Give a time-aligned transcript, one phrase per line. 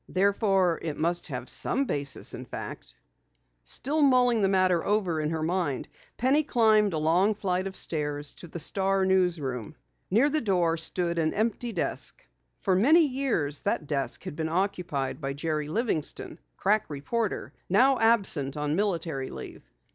[0.09, 2.95] Therefore, it must have some basis of fact.
[3.63, 8.33] Still mulling the matter over in her mind, Penny climbed a long flight of stairs
[8.37, 9.75] to the Star news room.
[10.09, 12.25] Near the door stood an empty desk.
[12.61, 18.57] For many years that desk had been occupied by Jerry Livingston, crack reporter, now absent
[18.57, 19.61] on military leave.